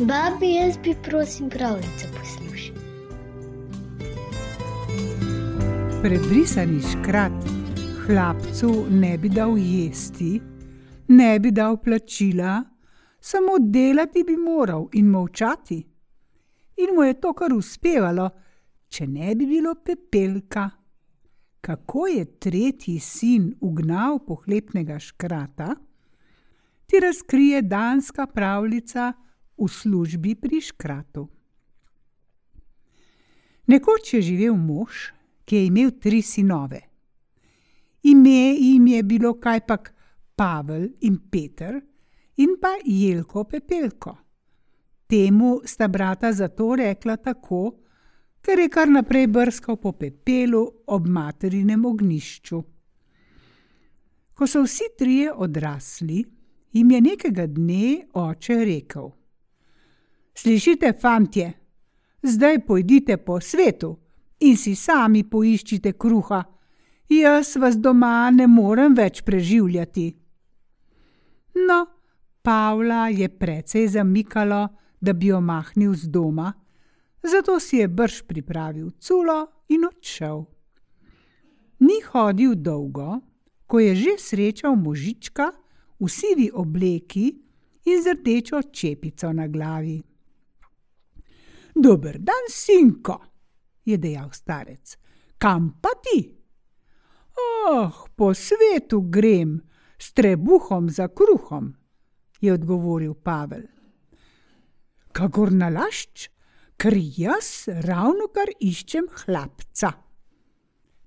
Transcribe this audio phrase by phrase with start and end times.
[0.00, 2.74] Babi, jaz bi prosim pravljico poslušal.
[6.02, 7.32] Prebrisani škrat
[8.06, 10.40] hlapcu ne bi dal jesti,
[11.08, 12.64] ne bi dal plačila,
[13.20, 15.86] samo delati bi moral in molčati.
[16.76, 18.30] In mu je to kar uspevalo,
[18.88, 20.70] če ne bi bilo pepelka.
[21.60, 25.74] Kako je tretji sin ugnal pohlepnega škrata,
[26.86, 29.12] ti razkrije danska pravljica
[29.58, 31.28] v službi pri škratu.
[33.68, 35.10] Nekoč je živel mož,
[35.44, 36.80] ki je imel tri sinove.
[38.02, 39.94] Ime jim je bilo kajpak
[40.36, 41.80] Pavel in Peter
[42.36, 44.16] in pa Jelko Pepelko.
[45.08, 47.80] Temu sta brata zato rekla tako,
[48.40, 52.62] ker je kar naprej brskal po pepelu ob materinem ognjišču.
[54.34, 56.24] Ko so vsi trije odrasli,
[56.72, 59.10] jim je nekega dne oče rekel:
[60.38, 61.52] Slišite, fantje,
[62.22, 63.96] zdaj pojdite po svetu
[64.40, 66.38] in si sami poiščite kruha,
[67.10, 70.04] jaz vas doma ne morem več preživljati.
[71.66, 71.78] No,
[72.42, 74.60] Pavla je precej zamikalo,
[75.00, 76.52] da bi omahnil z doma,
[77.22, 79.40] zato si je brž pripravil culo
[79.74, 80.44] in odšel.
[81.82, 83.16] Ni hodil dolgo,
[83.66, 85.50] ko je že srečal možička
[85.98, 87.26] v sivi obleki
[87.90, 89.98] in z rdečo čepico na glavi.
[91.78, 93.20] Dober dan, sinko,
[93.86, 94.96] je dejal starec.
[95.38, 96.26] Kam pa ti?
[97.38, 99.60] Oh, po svetu grem,
[99.98, 101.70] s trebuhom za kruhom,
[102.40, 103.62] je odgovoril Pavel.
[105.14, 106.26] Kakor nalašč,
[106.74, 109.94] ker jaz ravno kar iščem hlapca.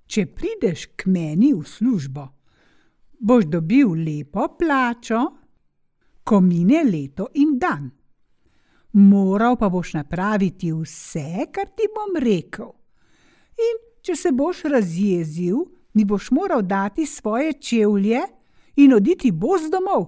[0.08, 2.28] Če prideš k meni v službo,
[3.20, 5.20] boš dobil lepo plačo,
[6.24, 7.92] ko mine leto in dan
[8.92, 12.72] moral pa boš napraviti vse, kar ti bom rekel.
[13.58, 15.56] In če se boš razjezil,
[15.94, 18.20] mi boš moral dati svoje čevlje
[18.76, 20.06] in oditi boz domov.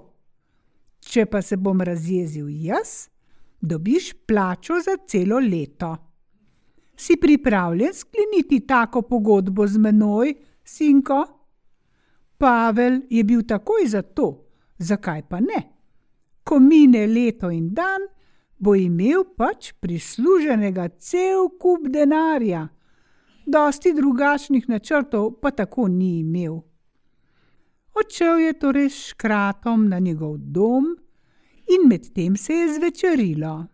[1.01, 3.09] Če pa se bom razjezil jaz,
[3.61, 5.97] dobiš plačo za celo leto.
[6.97, 10.35] Si pripravljen skleniti tako pogodbo z menoj,
[10.65, 11.25] sinko?
[12.39, 14.45] Pavel je bil takoj za to,
[14.79, 15.61] zakaj pa ne?
[16.45, 18.09] Ko mine leto in dan,
[18.59, 22.69] bo imel pač prisluženega cel kup denarja,
[23.47, 26.63] dosti drugačnih načrtov pa tako ni imel.
[27.95, 30.97] Odšel je torej s kratom na njegov dom
[31.71, 33.67] in medtem se je zvečerilo.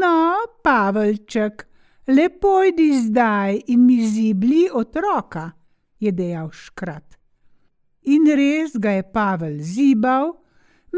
[0.00, 0.16] No,
[0.62, 1.66] Pavelček,
[2.06, 5.50] lepo idi zdaj in mi zibli otroka,
[6.00, 7.18] je dejal škrat.
[8.04, 10.32] In res ga je Pavel zibal,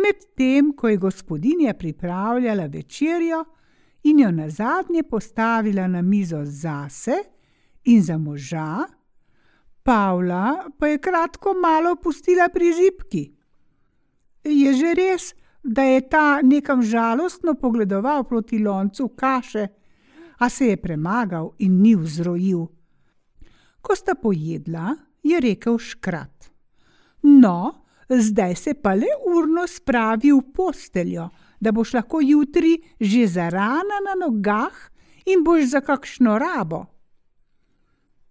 [0.03, 3.45] medtem ko je gospodinja pripravljala večerjo
[4.03, 7.17] in jo na zadnje postavila na mizo zase
[7.85, 8.87] in za moža,
[9.83, 13.25] Pavla pa je kratko malo pustila pri zipki.
[14.45, 19.67] Je že res, da je ta nekam žalostno pogledoval proti loncu kaše,
[20.39, 22.67] a se je premagal in ni vzrojil.
[23.81, 26.51] Ko sta pojedla, je rekel škrat:
[27.23, 31.29] No, zdaj se pa le urno spravi v posteljo,
[31.61, 34.77] da boš lahko jutri že zarana na nogah
[35.27, 36.85] in boš za kakšno rabo.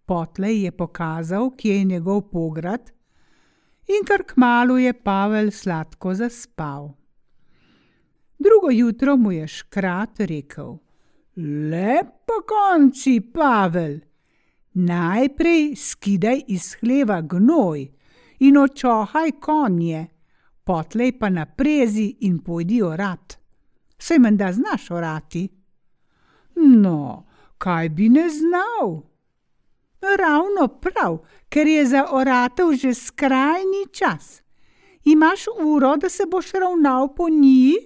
[0.06, 2.92] Potlej je pokazal, kje je njegov pograd,
[3.88, 6.94] in kar kmalo je Pavel sladko zaspal.
[8.40, 10.78] Drugo jutro mu je škrat rekel:
[11.38, 14.00] Lepo konci, Pavel,
[14.74, 17.95] najprej skidaj iz hleva gnoj
[18.40, 20.08] in očohaj konje,
[20.64, 23.38] potlej pa na prezi in pojdi orat.
[23.98, 25.48] Sej menda znaš orati?
[26.56, 27.26] No,
[27.58, 29.02] kaj bi ne znal?
[30.20, 31.18] Ravno prav,
[31.50, 34.42] ker je za oratelj že skrajni čas.
[35.06, 37.78] Imaš uro, da se boš ravnal po njih?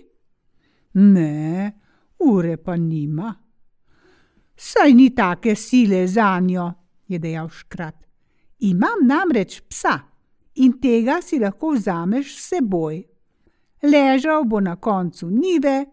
[0.94, 1.72] Ne,
[2.20, 3.36] ure pa nima.
[4.56, 6.74] Saj ni take sile za njo,
[7.08, 7.96] je dejal škrat.
[8.60, 10.09] Imam namreč psa
[10.56, 13.04] in tega si lahko vzameš s seboj.
[13.84, 15.86] Ležal bo na koncu nive,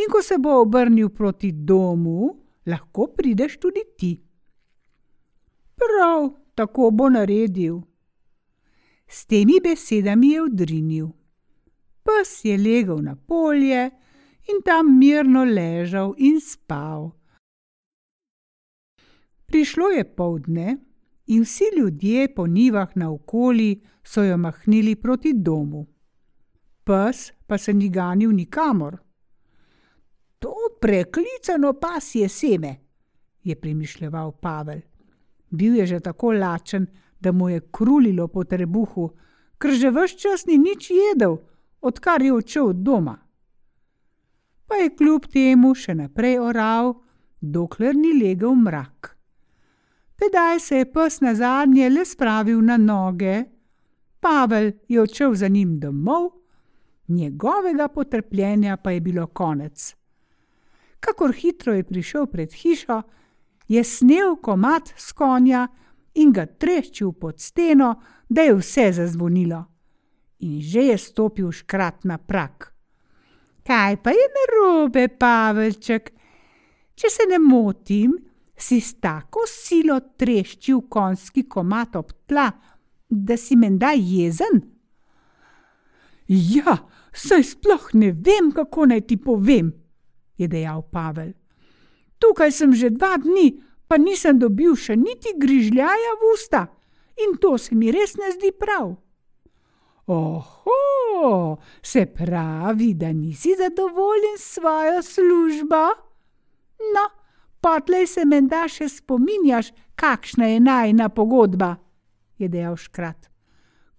[0.00, 4.12] in ko se bo obrnil proti domu, lahko prideš tudi ti.
[5.76, 7.80] Prav, tako bo naredil.
[9.08, 11.08] S temi besedami je odrinil.
[12.04, 13.90] Pes je legel na polje
[14.48, 17.10] in tam mirno ležal in spal.
[19.46, 20.78] Prišlo je povdne
[21.30, 25.86] in vsi ljudje po nivah naokoli so jo mahnili proti domu.
[26.84, 28.96] Pes pa se ni ganil nikamor.
[30.80, 32.76] preklicano pasje seme,
[33.42, 34.80] je premišljal Pavel.
[35.50, 36.86] Bil je že tako lačen,
[37.20, 39.10] da mu je krulilo po trebuhu,
[39.58, 41.36] ker že vse čas ni nič jedel,
[41.80, 43.18] odkar je odšel od doma.
[44.66, 46.94] Pa je kljub temu še naprej oral,
[47.40, 49.09] dokler ni legel mrak.
[50.20, 53.44] Tedaj se je pes na zadnje le spravil na noge,
[54.20, 56.30] Pavel je odšel za njim domov,
[57.08, 59.96] njegovega potrpljenja pa je bilo konec.
[61.00, 63.02] Kakor hitro je prišel pred hišo,
[63.68, 65.68] je snel komat z konja
[66.14, 67.94] in ga treščil pod steno,
[68.28, 69.64] da je vse zazvonilo.
[70.38, 72.74] In že je stopil škrat na prak.
[73.66, 76.12] Kaj pa je narobe, Pavelček?
[76.94, 78.18] Če se ne motim,
[78.62, 82.50] si s tako silo treščil konjski komat ob tla,
[83.08, 84.60] da si menda jezen?
[86.28, 86.76] Ja,
[87.12, 89.72] saj sploh ne vem, kako naj ti povem,
[90.38, 91.32] je dejal Pavel.
[92.20, 93.56] Tukaj sem že dva dni,
[93.88, 96.66] pa nisem dobil še niti grižljaja v usta
[97.20, 98.94] in to se mi res ne zdi prav.
[100.10, 105.82] Oho, se pravi, da nisi zadovoljen s svojo službo?
[106.94, 107.04] No,
[107.60, 111.76] potlej se menda še spominjaš, kakšna je najna pogodba,
[112.38, 113.28] je dejal škrat.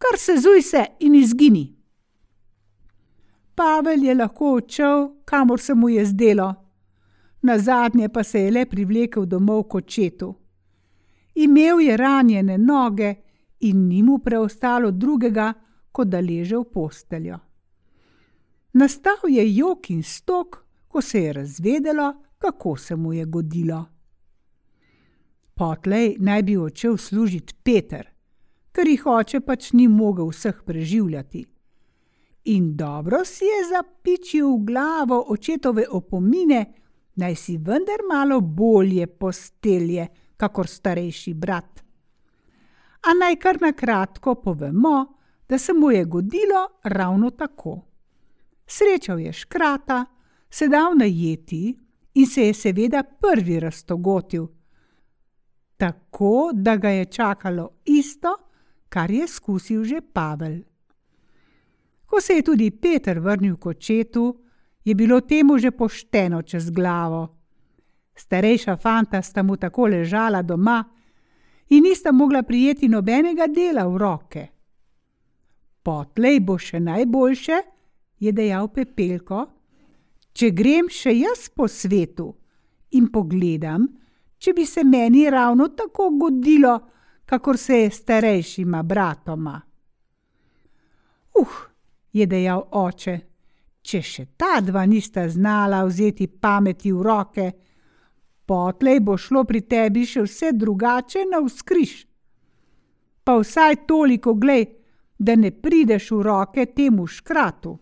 [0.02, 1.68] Kar se zuj se in izgini.
[3.56, 6.54] Pavel je lahko odšel, kamor se mu je zdelo,
[7.42, 10.34] na zadnje pa se je le privlekel domov kot četu.
[11.36, 13.14] Imel je ranjene noge
[13.60, 15.54] in ni mu preostalo drugega,
[15.92, 17.38] kot da leže v posteljo.
[18.74, 23.86] Nastal je jok in stok, ko se je razvedelo, kako se mu je godilo.
[25.54, 28.08] Potlej naj bi odšel služiti Peter,
[28.72, 31.46] ker jih oče pač ni mogel vseh preživljati.
[32.44, 36.66] In dobro si je zapičil v glavo očetove opomine,
[37.16, 40.08] naj si vendar malo bolje postelje,
[40.38, 41.84] kakor starejši brat.
[43.06, 45.06] A naj kar na kratko povemo,
[45.50, 47.82] da se mu je godilo ravno tako.
[48.66, 50.06] Srečal je škrata,
[50.50, 51.78] sedal na jeti
[52.14, 54.48] in se je seveda prvi raztogotil,
[55.78, 58.36] tako da ga je čakalo isto,
[58.90, 60.60] kar je skusil že Pavel.
[62.06, 64.38] Ko se je tudi Peter vrnil k očetu,
[64.84, 67.38] je bilo temu že pošteno čez glavo.
[68.16, 70.84] Starejša fanta sta mu tako ležala doma
[71.70, 74.48] in nista mogla prijeti nobenega dela v roke.
[75.84, 77.62] Potlej bo še najboljše,
[78.20, 79.46] je dejal Pepelko,
[80.34, 82.30] če grem še jaz po svetu
[82.98, 83.88] in pogledam,
[84.38, 86.80] če bi se meni ravno tako godilo,
[87.26, 89.62] kakor se je starejšima bratoma.
[91.40, 91.58] Uh,
[92.12, 93.20] je dejal oče,
[93.82, 97.48] če še ta dva nista znala vzeti pameti v roke,
[98.46, 101.94] potlej bo šlo pri tebi še vse drugače na vzkriž.
[103.24, 104.66] Pa vsaj toliko glej,
[105.18, 107.78] da ne prideš v roke temu škratu.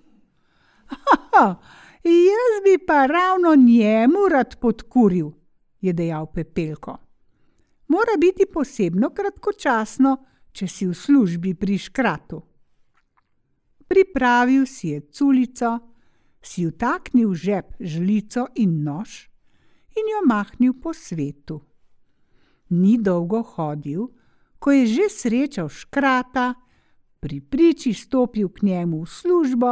[0.91, 1.45] Haha,
[2.03, 5.31] jaz bi pa ravno njemu rad podkuril,
[5.81, 6.97] je dejal Pepelko.
[7.87, 10.17] Mora biti posebno kratkočasno,
[10.51, 12.41] če si v službi pri škratu.
[13.87, 15.79] Pripravil si je culico,
[16.41, 19.25] si vtaknil v žep žlico in nož
[19.97, 21.59] in jo mahnil po svetu.
[22.69, 24.07] Ni dolgo hodil,
[24.59, 26.53] ko je že srečal škrata,
[27.19, 29.71] pri priči stopil k njemu v službo,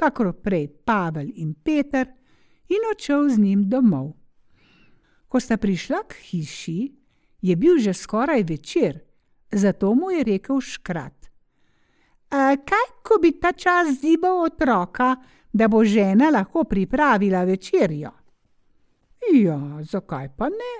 [0.00, 2.08] kakor prej Pavel in Peter,
[2.72, 4.14] in odšel z njim domov.
[5.28, 6.80] Ko sta prišla k hiši,
[7.42, 9.00] je bil že skoraj večer,
[9.52, 11.28] zato mu je rekel škrat.
[12.30, 15.16] Kaj, ko bi ta čas zibal otroka,
[15.52, 18.12] da bo žena lahko pripravila večerjo?
[19.34, 20.74] Ja, zakaj pa ne?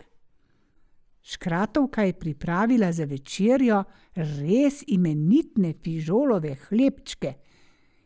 [1.22, 3.82] Škratovka je pripravila za večerjo
[4.14, 7.34] res imenitne fižolove hlebčke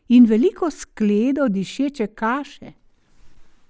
[0.07, 2.71] in veliko skledo dišeče kaše.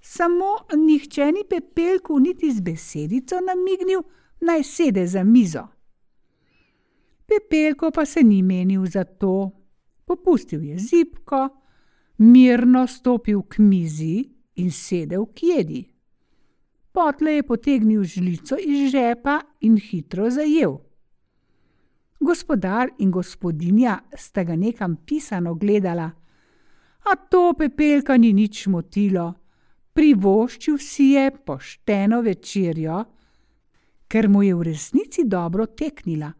[0.00, 4.02] Samo nihče ni pepelku niti z besedico namignil,
[4.40, 5.66] naj sede za mizo.
[7.26, 9.50] Pepelko pa se ni menil za to,
[10.04, 11.48] popustil je zipko,
[12.18, 14.24] mirno stopil k mizi
[14.54, 15.84] in sedel k jedi.
[16.92, 20.78] Potle je potegnil žlico iz žepa in hitro zajel.
[22.20, 26.10] Gospodar in gospodinja sta ga nekam pisano gledala,
[27.06, 29.26] a to pepelka ni nič motilo,
[29.94, 33.04] privoščil si je pošteno večerjo,
[34.06, 36.32] ker mu je v resnici dobro teknila.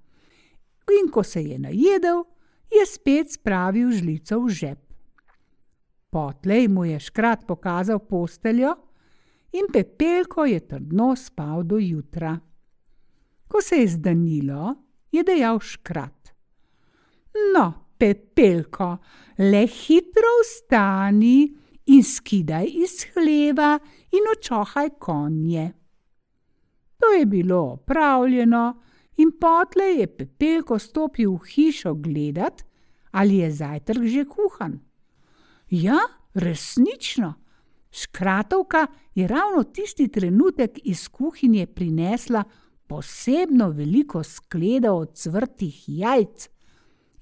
[1.01, 2.25] In ko se je najedel,
[2.71, 4.83] je spet spravil žlico v žep.
[6.11, 8.75] Potlej mu je škrat pokazal posteljo
[9.53, 12.37] in Pepelko je trdno spal do jutra.
[13.49, 14.75] Ko se je zdanilo,
[15.13, 16.35] je dejal škrat.
[17.55, 18.97] No, Pepelko,
[19.38, 21.38] le hitro vstani
[21.93, 23.76] in skidaj iz hleva
[24.12, 25.73] in očohaj konje.
[26.99, 28.65] To je bilo opravljeno,
[29.17, 32.65] in potle je Pepelko stopil v hišo gledat,
[33.11, 34.81] ali je zajtrk že kuhan.
[35.71, 35.99] Ja,
[36.35, 37.35] resnično.
[37.91, 42.45] Škratovka je ravno tisti trenutek iz kuhinje prinesla
[42.87, 46.49] posebno veliko skledo od cvrtih jajc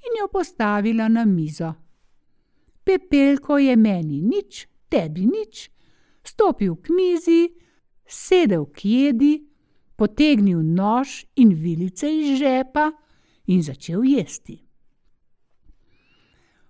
[0.04, 1.74] in jo postavila na mizo.
[2.84, 5.70] Pepelko je meni nič, tebi nič,
[6.24, 7.48] stopil k mizi,
[8.06, 9.34] sedel k jedi,
[9.96, 12.90] potegnil nož in vilice iz žepa
[13.46, 14.58] in začel jesti.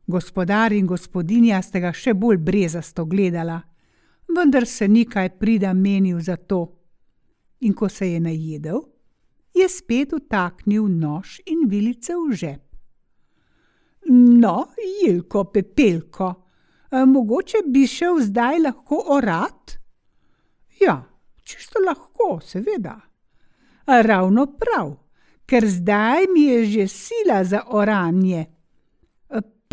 [0.06, 3.62] Gospodar in gospodinja sta ga še bolj brezasto gledala,
[4.28, 6.66] vendar se ni kaj prida menil za to.
[7.64, 8.82] In ko se je najedel,
[9.54, 12.74] je spet utaknil nož in vilice v žep.
[14.11, 16.32] No, Jilko, pepelko,
[17.06, 19.78] mogoče bi šel zdaj lahko orat?
[20.80, 20.99] Ja,
[21.42, 22.99] čisto lahko, seveda.
[23.87, 24.92] Ravno prav,
[25.46, 28.46] ker zdaj mi je že sila za oranje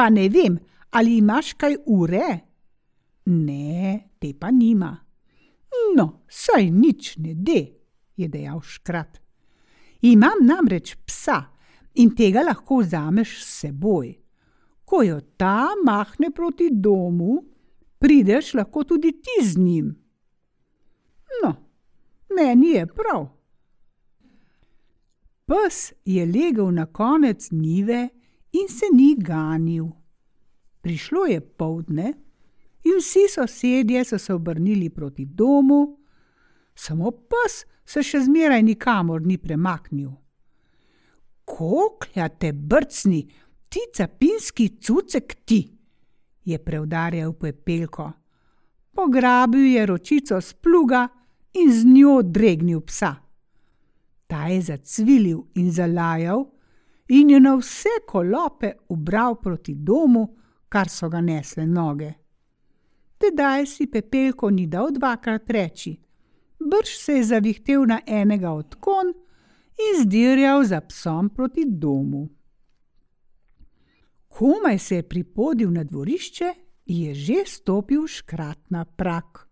[0.02, 0.58] pa ne vem,
[0.92, 2.40] ali imaš kaj ure?
[3.26, 4.90] Ne, te pa nima.
[5.96, 7.60] No, saj nič ne de,
[8.18, 9.20] je dejal škrat.
[10.10, 11.38] Imam namreč psa
[12.02, 14.10] in tega lahko vzameš s seboj.
[14.92, 17.38] Ko jo ta mahne proti domu,
[18.00, 19.94] prideš lahko tudi ti z njim.
[21.44, 21.52] No,
[22.36, 23.30] meni je prav.
[25.48, 28.10] Pes je legel na konec nive
[28.52, 29.88] in se ni ganil.
[30.82, 32.14] Prišlo je povdne
[32.84, 35.98] in vsi sosedje so se obrnili proti domu,
[36.76, 40.12] samo pes se še zmeraj nikamor ni premaknil.
[41.46, 43.22] Koklja te brcni,
[43.72, 45.62] ti capinski cucek ti,
[46.44, 48.12] je preudarjal pepelko.
[48.92, 51.08] Pograbil je ročico z pluga
[51.54, 53.16] in z njo dregnil psa.
[54.28, 56.44] Ta je zacvilil in zalajal,
[57.08, 60.28] in je na vse kolope ubral proti domu,
[60.70, 62.12] kar so ga nesle noge.
[63.18, 65.96] Tedaj si pepelko ni dal dvakrat reči,
[66.60, 69.16] brž se je zavihtel na enega od kon
[69.80, 72.28] in zdirjal za psom proti domu.
[74.32, 76.54] Komaj se je pripodil na dvorišče,
[76.86, 79.48] je že stopil škrat na prak.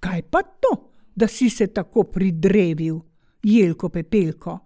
[0.00, 3.00] Kaj pa to, da si se tako pridrevil,
[3.42, 4.58] jelko pepelko?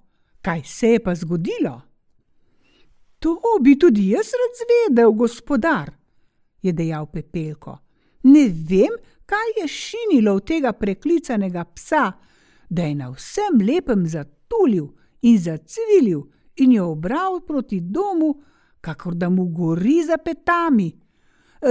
[0.42, 1.80] Kaj se je pa zgodilo?
[3.18, 5.90] To bi tudi jaz rad zvedel, gospodar,
[6.62, 7.78] je dejal Pepelko.
[8.22, 8.92] Ne vem,
[9.26, 12.12] kaj je šinilo v tega preklicanega psa,
[12.68, 14.92] da je na vsem lepem zatulil
[15.22, 18.42] in zacvilil in jo obral proti domu,
[18.86, 20.92] kakor da mu gori za petami.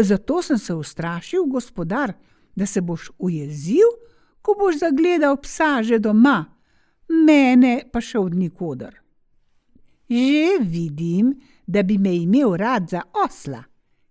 [0.01, 2.13] Zato sem se ustrašil, gospodar,
[2.55, 3.89] da se boš ujezil,
[4.41, 6.45] ko boš zagledal psa že doma,
[7.07, 8.99] mene pa še od nikoder.
[10.09, 11.33] Že vidim,
[11.67, 13.63] da bi me imel rad za osla,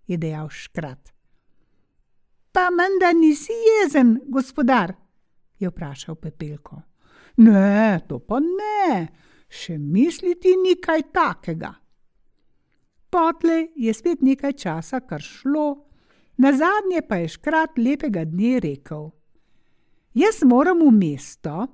[0.07, 1.13] je dejal škrat.
[2.51, 4.95] Pa menda nisi jezen, gospodar,
[5.59, 6.81] je vprašal Pepelko.
[7.37, 9.07] Ne, to pa ne,
[9.51, 11.73] še misliti ni kaj takega.
[13.15, 15.85] Potle je spet nekaj časa kar šlo,
[16.37, 19.05] na zadnje pa je škrat lepega dne rekel:
[20.13, 21.67] Jaz moram v mesto,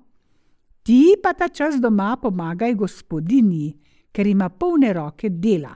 [0.86, 3.74] ti pa ta čas doma pomagaj gospodinji,
[4.14, 5.74] ker ima polne roke dela.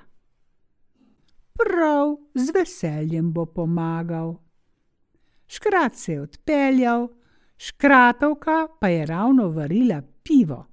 [1.58, 4.36] Prav z veseljem bo pomagal.
[5.48, 7.10] Škrat se je odpeljal,
[7.58, 10.66] škratovka pa je ravno varila pivo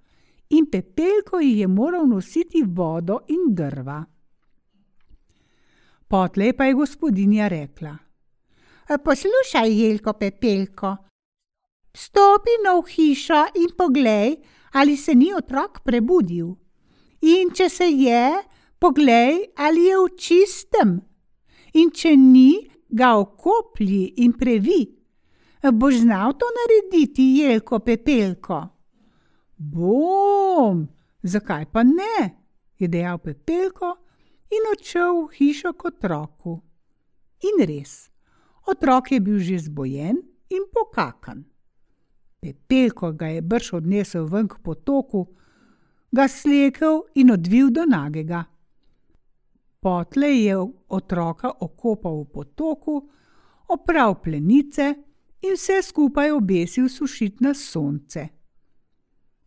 [0.50, 4.11] in pepelko ji je moral nositi vodo in drva.
[6.12, 7.96] Potlej pa je gospodinja rekla:
[9.04, 10.96] Poslušaj, Jelko Pepelko,
[11.94, 14.36] stopi na hišo in poglej,
[14.72, 16.50] ali se ni otrok prebudil.
[17.22, 18.28] In če se je,
[18.78, 20.92] poglej, ali je v čistem.
[21.80, 24.82] In če ni, ga okoplji in previ.
[25.64, 28.60] Boš znal to narediti, jelko pepelko?
[29.56, 30.84] Bom,
[31.22, 32.36] zakaj pa ne?
[32.76, 34.01] je dejal pepelko
[34.52, 36.60] in odšel v hišo k otroku.
[37.48, 38.12] In res,
[38.68, 40.20] otrok je bil že zbojen
[40.52, 41.44] in pokakan.
[42.42, 45.26] Pepelko ga je brž odnesel ven k potoku,
[46.12, 48.44] ga slekel in odvil do nagega.
[49.82, 50.56] Potlej je
[50.94, 52.94] otroka okopal v potoku,
[53.72, 54.86] oprav plenice
[55.42, 58.28] in vse skupaj obesil sušiti na sonce.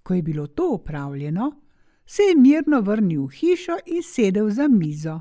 [0.04, 1.65] Ko je bilo to opravljeno,
[2.06, 5.20] se je mirno vrnil v hišo in sedel za mizo.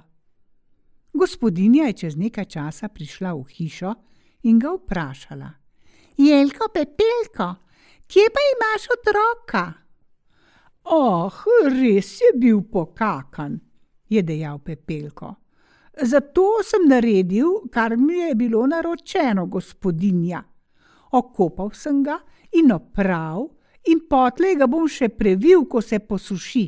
[1.13, 3.95] Gospodinja je čez nekaj časa prišla v hišo
[4.43, 5.51] in ga vprašala:
[6.17, 7.55] Jelko, pepelko,
[8.07, 9.65] kje pa imaš otroka?
[10.85, 11.33] Oh,
[11.65, 13.61] res je bil pokakan,
[14.09, 15.35] je dejal pepelko.
[16.03, 20.43] Zato sem naredil, kar mi je bilo naročeno, gospodinja.
[21.13, 22.19] Okopal sem ga
[22.53, 23.49] in opravil,
[23.91, 26.67] in potlej ga bom še previl, ko se posuši.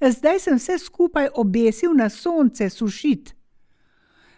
[0.00, 3.34] Zdaj sem vse skupaj obesil na sonce sušit.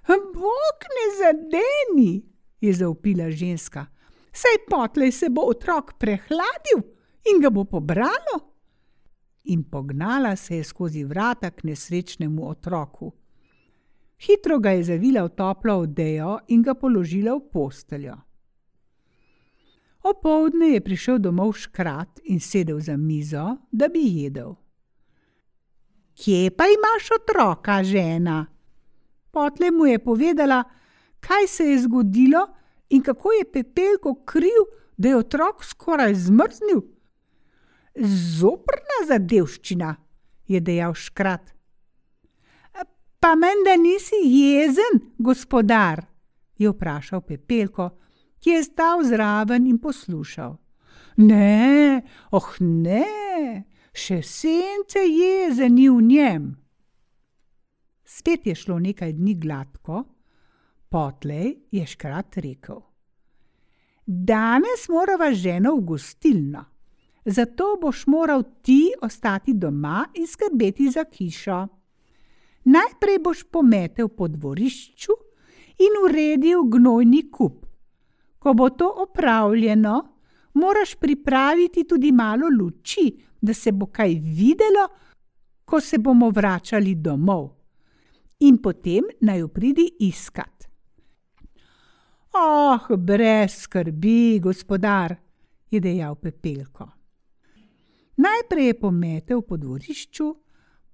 [0.09, 2.23] Bog ne zadeni,
[2.61, 3.87] je zaupila ženska.
[4.33, 6.83] Saj potlej se bo otrok prehladil
[7.31, 8.39] in ga bo pobralo.
[9.45, 13.13] In pognala se je skozi vrata k nesrečnemu otroku.
[14.19, 18.17] Hitro ga je zavila v toplo odejo in ga položila v posteljo.
[20.03, 24.55] Opoldne je prišel domov škrat in sedel za mizo, da bi jedel.
[26.15, 28.47] Kje pa imaš otroka, žena?
[29.31, 30.65] Potle mu je povedala,
[31.21, 32.47] kaj se je zgodilo
[32.91, 34.67] in kako je pepelko kriv,
[34.97, 36.83] da je otrok skoraj zmrznil.
[38.39, 39.97] Zoprna zadevščina,
[40.47, 41.55] je dejal škrat.
[43.21, 46.05] Pa menda nisi jezen, gospodar,
[46.59, 47.91] je vprašal pepelko
[48.43, 50.57] ki je stal zraven in poslušal.
[51.23, 53.05] Ne, oh ne,
[53.95, 56.49] še sence jeze ni v njem.
[58.03, 60.03] Spet je šlo nekaj dni gladko,
[60.91, 62.81] potlej je škrat rekel:
[64.07, 66.65] Danes morava ženo v gostilno,
[67.25, 71.61] zato boš moral ti ostati doma in skrbeti za hišo.
[72.65, 75.15] Najprej boš pometel po dvorišču
[75.79, 77.72] in uredil gnojni kup.
[78.43, 80.09] Ko bo to opravljeno,
[80.55, 84.89] moraš pripraviti tudi malo luči, da se bo kaj videlo,
[85.65, 87.51] ko se bomo vračali domov.
[88.41, 90.67] In potem naj jo pridi iskat.
[92.35, 95.15] Oh, brez skrbi, gospodar,
[95.71, 96.89] je dejal Pepelko.
[98.17, 100.35] Najprej je pometel po dvorišču,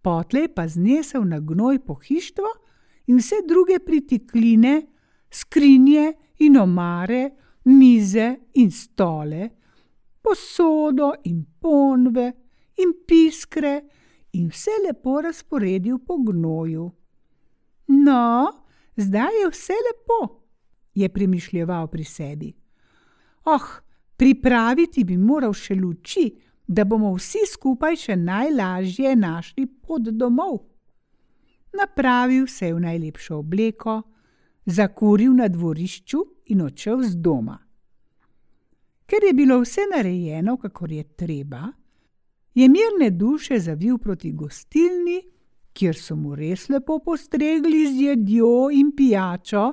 [0.03, 2.51] potlej pa znesel na gnoj pohištvo
[3.07, 4.83] in vse druge pritikline,
[5.31, 7.23] skrinje in omare,
[7.63, 9.51] mize in stole,
[10.21, 12.27] posodo in ponve
[12.75, 13.85] in piskre
[14.31, 16.91] in vse lepo razporedil po gnoju.
[17.89, 18.51] No,
[18.97, 20.43] zdaj je vse lepo,
[20.95, 22.53] je premišljeval pri sebi.
[23.45, 23.69] Oh,
[24.17, 26.29] pripraviti bi moral še luči,
[26.69, 30.59] da bomo vsi skupaj še najlažje našli pot domov.
[31.73, 34.03] Napravil se je v najlepšo obleko,
[34.69, 36.21] zakuril na dvorišču
[36.53, 37.57] in odšel z doma.
[39.09, 41.71] Ker je bilo vse narejeno, kakor je treba,
[42.55, 45.23] je mirne duše zavil proti gostilni,
[45.73, 49.65] kjer so mu res lepo postregli z jedjo in pijačo,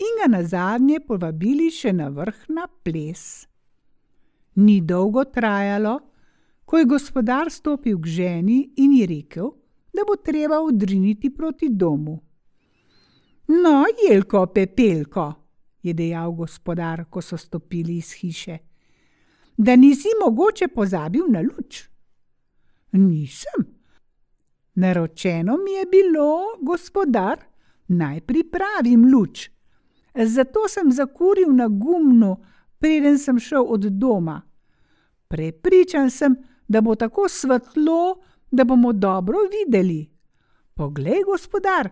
[0.00, 3.46] in ga na zadnje povabili še na vrh na ples.
[4.60, 6.00] Ni dolgo trajalo,
[6.64, 9.54] ko je gospodar stopil k ženi in ji rekel,
[9.94, 12.20] da bo treba odriniti proti domu.
[13.50, 15.32] No, jelko, pepelko,
[15.82, 18.58] je dejal gospodar, ko so stopili iz hiše.
[19.56, 21.88] Da nisi mogoče pozabil na luč?
[22.92, 23.64] Nisem.
[24.74, 27.40] Naročeno mi je bilo, gospodar,
[27.88, 29.50] naj pripravim luč.
[30.14, 32.36] Zato sem zakuril na gumnu,
[32.78, 34.42] preden sem šel od doma.
[35.28, 36.36] Prepričan sem,
[36.68, 40.10] da bo tako svetlo, da bomo dobro videli.
[40.74, 41.90] Poglej, gospodar,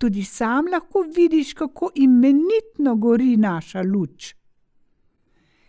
[0.00, 4.34] tudi sam lahko vidiš, kako imenitno gori naša luč.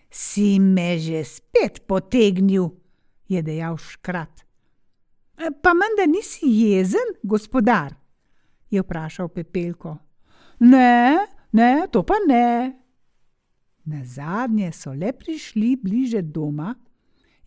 [0.09, 2.69] Si me že spet potegnil,
[3.27, 4.43] je dejal škrat.
[5.37, 8.01] E, pa menda nisi jezen, gospodar?
[8.71, 9.97] je vprašal Pepelko.
[10.59, 11.17] Ne,
[11.51, 12.71] ne, to pa ne.
[13.83, 16.75] Na zadnje so le prišli bliže doma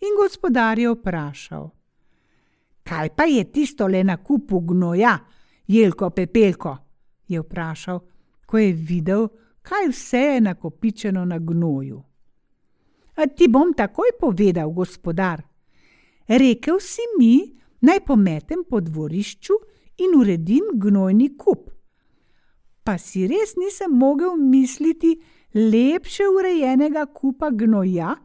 [0.01, 1.71] in gospodar je vprašal:
[2.85, 5.19] Kaj pa je tisto le na kupu gnoja,
[5.67, 6.77] Jelko Pepelko,
[7.29, 8.01] je vprašal,
[8.47, 9.29] ko je videl,
[9.63, 12.03] kaj vse je nakopičeno na gnoju.
[13.17, 15.43] A ti bom takoj povedal, gospodar.
[16.29, 19.55] Rekel si mi, naj pometem po dvorišču
[20.05, 21.71] in uredim gnojni kup.
[22.85, 25.15] Pa si res nisem mogel misliti
[25.55, 28.17] lepše urejenega kupa gnoja,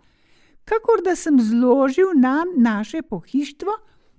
[0.65, 3.71] kakor da sem zložil na naše pohištvo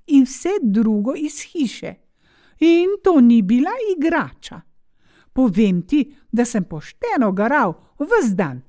[0.07, 1.95] in vse drugo iz hiše.
[2.61, 4.61] In to ni bila igrača.
[5.33, 8.61] Povem ti, da sem pošteno garal vse dan.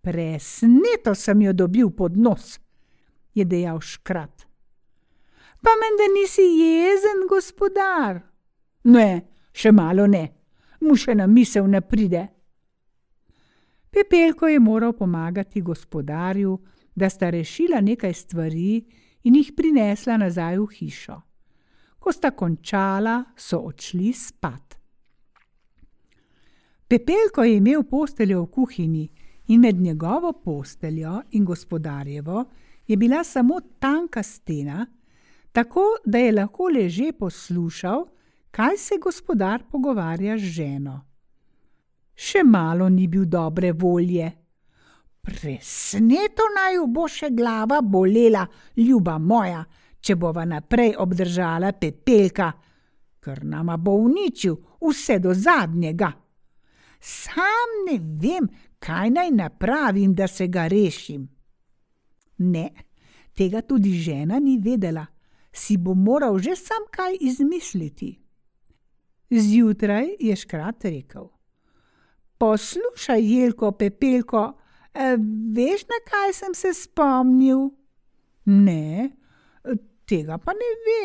[0.00, 2.60] Presneto sem jo dobil pod nos,
[3.34, 4.46] je dejal škrat.
[5.60, 8.20] Pa menda nisi jezen, gospodar?
[8.84, 9.08] Ne,
[9.52, 10.22] še malo ne,
[10.80, 12.22] mu še na misel ne pride.
[13.90, 16.54] Pepelko je moral pomagati gospodarju,
[16.94, 18.84] da sta rešila nekaj stvari
[19.24, 21.18] in jih prinesla nazaj v hišo.
[22.00, 24.78] Ko sta končala, so odšli spat.
[26.90, 29.04] Pepelko je imel posteljo v kuhinji
[29.52, 32.44] in med njegovo posteljo in gospodarjevo
[32.86, 34.86] je bila samo tanka stena,
[35.52, 38.06] tako da je lahko leže poslušal,
[38.50, 40.96] kaj se gospodar pogovarja z ženo.
[42.14, 44.32] Še malo ni bil dobre volje.
[45.22, 49.62] Presneto naj bo še glava bolela, ljuba moja,
[50.00, 52.50] če bova naprej obdržala pepelka,
[53.20, 56.12] ker nama bo uničil vse do zadnjega.
[57.00, 61.28] Sam ne vem, kaj naj napravim, da se ga rešim.
[62.38, 62.70] Ne,
[63.36, 65.06] tega tudi žena ni vedela,
[65.52, 68.16] si bo moral že sam kaj izmisliti.
[69.30, 71.28] Zjutraj je škrat rekel:
[72.38, 74.52] Poslušaj, Jelko, pepelko,
[75.54, 77.68] veš, na kaj sem se spomnil?
[78.44, 79.10] Ne,
[80.08, 81.04] tega pa ne ve.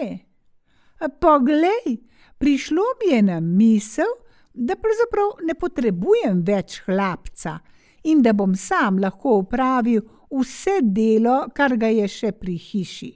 [1.20, 1.98] Poglej,
[2.38, 4.12] prišlo mi je na misel,
[4.54, 7.60] da pravzaprav ne potrebujem več hlapca
[8.08, 13.12] in da bom sam lahko upravil vse delo, kar ga je še pri hiši.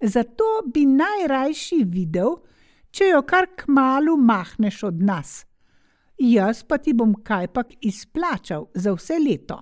[0.00, 2.38] Zato bi najrajši videl,
[2.90, 5.44] če jo kar k malu mahneš od nas.
[6.16, 9.58] Jaz pa ti bom kajpak izplačal za vse leto.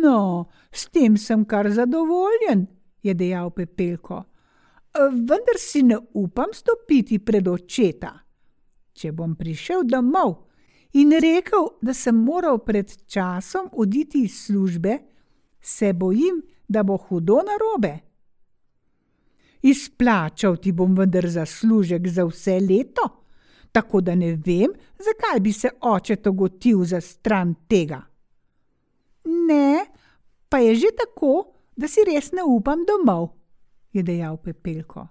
[0.00, 2.64] No, s tem sem kar zadovoljen,
[3.02, 4.24] je dejal Pepelko.
[5.12, 8.12] Vendar si ne upam stopiti pred očeta.
[8.92, 10.48] Če bom prišel domov
[10.98, 14.98] in rekel, da sem moral pred časom oditi iz službe,
[15.60, 17.98] se bojim, da bo hudo narobe.
[19.62, 23.08] Izplačal ti bom vendar zaslužek za vse leto,
[23.72, 28.02] tako da ne vem, zakaj bi se oče togotil za stran tega.
[29.24, 29.86] Ne,
[30.48, 33.30] pa je že tako, da si res ne upam domov,
[33.94, 35.06] je dejal Pepelko.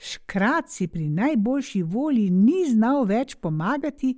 [0.00, 4.14] Škrat si pri najboljši volji ni znal več pomagati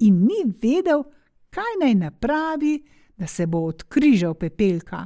[0.00, 1.04] in ni vedel,
[1.52, 2.74] kaj naj napravi,
[3.16, 5.04] da se bo odkrižal Pepelka.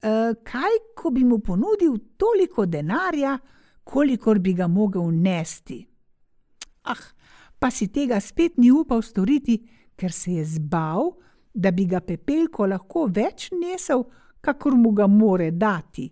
[0.00, 0.12] E,
[0.46, 3.36] kaj, ko bi mu ponudil toliko denarja,
[3.84, 5.82] kolikor bi ga mogel nesti?
[6.88, 7.02] Ah,
[7.58, 9.58] pa si tega spet ni upal storiti,
[9.98, 11.12] ker se je zbal,
[11.54, 14.04] da bi ga Pepelko lahko več nesel,
[14.40, 16.08] kakor mu ga more dati.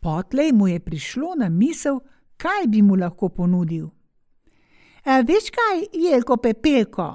[0.00, 2.00] Potlej mu je prišlo na misel,
[2.36, 3.86] kaj bi mu lahko ponudil.
[5.06, 7.08] E, veš kaj, Jelko Pepelko,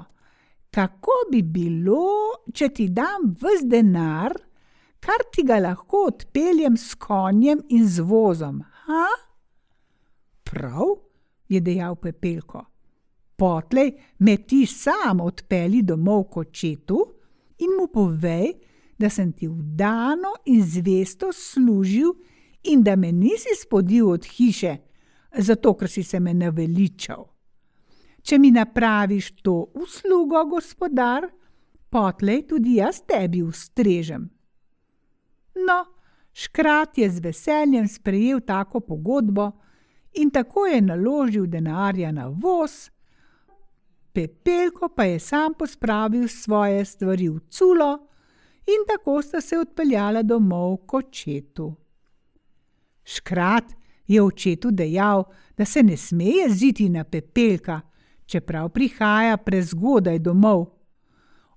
[0.72, 4.34] kako bi bilo, če ti dam vse denar,
[5.00, 8.62] kar ti ga lahko odpeljem s konjem in z vozom?
[8.88, 9.06] Ha?
[10.48, 10.96] Prav,
[11.48, 12.71] je dejal Pepelko.
[13.36, 16.98] Potlej me ti sam odpeli domov kot četu
[17.58, 18.52] in mu povej,
[18.98, 22.12] da sem ti vdano in zvesto služil
[22.62, 24.76] in da me nisi spodil od hiše,
[25.38, 27.26] zato ker si se me naveličal.
[28.22, 31.26] Če mi napraviš to uslugo, gospodar,
[31.90, 34.28] potlej tudi jaz tebi ustrežem.
[35.66, 35.78] No,
[36.32, 39.50] škrat je z veseljem sprejel tako pogodbo
[40.14, 42.91] in tako je naložil denarja na voz,
[44.12, 48.08] pepelko pa je sam pospravil svoje stvari v culo
[48.66, 51.74] in tako sta se odpeljala domov kot četu.
[53.04, 53.72] Škrat
[54.06, 55.24] je očetu dejal,
[55.56, 57.80] da se ne sme jeziti na pepelka,
[58.26, 60.66] čeprav prihaja prezgodaj domov.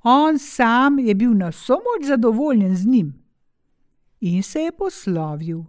[0.03, 3.13] On sam je bil na vso moč zadovoljen z njim
[4.19, 5.63] in se je poslovil.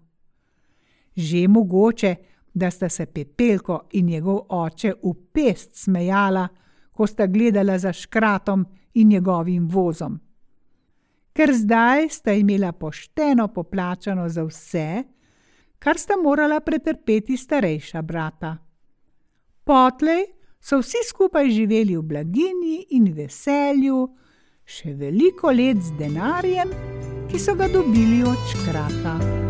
[1.16, 2.14] Že mogoče,
[2.54, 6.48] da sta se pepelko in njegov oče v pest smejala,
[6.96, 10.20] ko sta gledala za škratom in njegovim vozom.
[11.32, 15.04] Ker zdaj sta imela pošteno poplačano za vse,
[15.78, 18.56] kar sta morala pretrpeti starejša brata.
[19.64, 20.24] Potlej
[20.60, 24.06] so vsi skupaj živeli v blaginji in veselju,
[24.64, 26.72] še veliko let z denarjem,
[27.30, 29.45] ki so ga dobili od škrata.